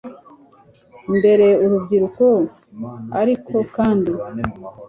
[1.17, 2.25] mbere urubyiruko
[3.21, 4.11] Ariko kandi